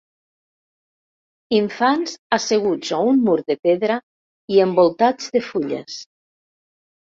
infants 1.57 2.15
asseguts 2.39 2.95
a 2.97 3.03
un 3.11 3.21
mur 3.29 3.37
de 3.53 3.57
pedra 3.69 4.01
i 4.57 4.61
envoltats 4.67 5.31
de 5.39 5.45
fulles 5.53 6.03